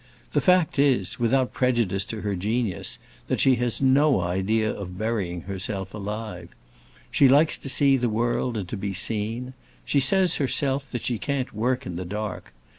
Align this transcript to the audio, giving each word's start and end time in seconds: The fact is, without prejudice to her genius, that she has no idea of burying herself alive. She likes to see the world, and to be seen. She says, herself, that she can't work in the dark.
The 0.33 0.41
fact 0.41 0.79
is, 0.79 1.19
without 1.19 1.53
prejudice 1.53 2.03
to 2.05 2.21
her 2.21 2.35
genius, 2.35 2.97
that 3.27 3.39
she 3.39 3.53
has 3.57 3.83
no 3.83 4.21
idea 4.21 4.67
of 4.71 4.97
burying 4.97 5.41
herself 5.41 5.93
alive. 5.93 6.49
She 7.11 7.29
likes 7.29 7.55
to 7.59 7.69
see 7.69 7.97
the 7.97 8.09
world, 8.09 8.57
and 8.57 8.67
to 8.69 8.77
be 8.77 8.93
seen. 8.93 9.53
She 9.85 9.99
says, 9.99 10.37
herself, 10.37 10.89
that 10.91 11.03
she 11.05 11.19
can't 11.19 11.53
work 11.53 11.85
in 11.85 11.97
the 11.97 12.05
dark. 12.05 12.51